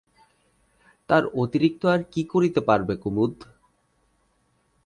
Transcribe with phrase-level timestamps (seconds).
[1.09, 3.33] তার অতিরিক্ত আর কী করিতে পারবে কুমুদ?